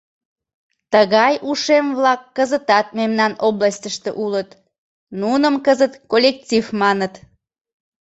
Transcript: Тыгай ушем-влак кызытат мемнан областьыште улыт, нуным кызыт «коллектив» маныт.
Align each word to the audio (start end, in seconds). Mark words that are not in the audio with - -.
Тыгай 0.93 1.33
ушем-влак 1.49 2.21
кызытат 2.37 2.87
мемнан 2.99 3.33
областьыште 3.47 4.11
улыт, 4.23 4.49
нуным 5.21 5.55
кызыт 5.65 5.93
«коллектив» 6.11 6.65
маныт. 6.81 7.13